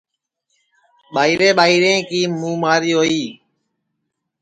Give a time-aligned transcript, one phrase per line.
[1.13, 3.23] ٻائرے ٻائرے کی مُماری ہوئی